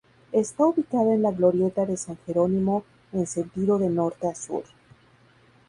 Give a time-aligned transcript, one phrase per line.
[0.31, 4.63] Está ubicada en la glorieta de San Jerónimo en sentido de norte a sur.